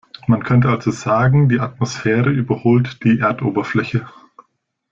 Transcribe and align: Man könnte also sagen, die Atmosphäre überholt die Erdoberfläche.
Man 0.25 0.41
könnte 0.41 0.67
also 0.69 0.89
sagen, 0.89 1.47
die 1.47 1.59
Atmosphäre 1.59 2.31
überholt 2.31 3.03
die 3.03 3.19
Erdoberfläche. 3.19 4.07